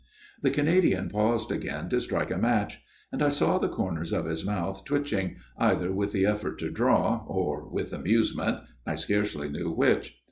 [0.41, 2.79] The Canadian paused again to strike a match;
[3.11, 7.23] and I saw the corners of his mouth twitching, either with the effort to draw,
[7.27, 10.15] or with amuse ment I scarcely knew which.